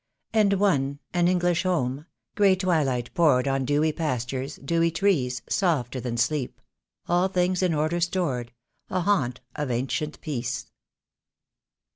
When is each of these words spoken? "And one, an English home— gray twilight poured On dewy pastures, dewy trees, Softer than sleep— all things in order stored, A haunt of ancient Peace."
"And 0.33 0.53
one, 0.53 0.97
an 1.13 1.27
English 1.27 1.61
home— 1.61 2.07
gray 2.35 2.55
twilight 2.55 3.13
poured 3.13 3.47
On 3.47 3.63
dewy 3.65 3.91
pastures, 3.91 4.55
dewy 4.55 4.89
trees, 4.89 5.43
Softer 5.47 5.99
than 5.99 6.17
sleep— 6.17 6.59
all 7.07 7.27
things 7.27 7.61
in 7.61 7.75
order 7.75 8.01
stored, 8.01 8.51
A 8.89 9.01
haunt 9.01 9.41
of 9.55 9.69
ancient 9.69 10.19
Peace." 10.19 10.65